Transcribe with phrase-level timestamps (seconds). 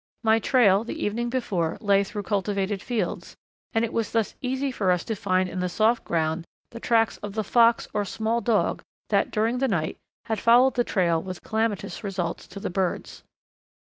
[0.23, 3.37] My trail the evening before lay through cultivated fields,
[3.71, 7.17] and it was thus easy for us to find in the soft ground the tracks
[7.17, 11.43] of the fox or small dog that, during the night, had followed the trail with
[11.43, 13.21] calamitous results to the birds.